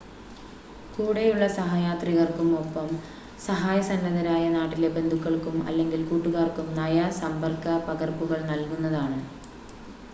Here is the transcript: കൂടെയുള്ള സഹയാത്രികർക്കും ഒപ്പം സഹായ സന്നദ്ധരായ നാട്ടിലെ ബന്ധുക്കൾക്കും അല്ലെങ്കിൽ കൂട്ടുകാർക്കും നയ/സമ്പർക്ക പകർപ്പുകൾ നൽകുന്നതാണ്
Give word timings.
കൂടെയുള്ള 0.93 1.47
സഹയാത്രികർക്കും 1.55 2.47
ഒപ്പം 2.59 2.87
സഹായ 3.39 3.77
സന്നദ്ധരായ 3.81 4.45
നാട്ടിലെ 4.51 4.89
ബന്ധുക്കൾക്കും 4.95 5.57
അല്ലെങ്കിൽ 5.67 6.01
കൂട്ടുകാർക്കും 6.05 6.69
നയ/സമ്പർക്ക 6.79 7.77
പകർപ്പുകൾ 7.87 8.41
നൽകുന്നതാണ് 8.49 9.19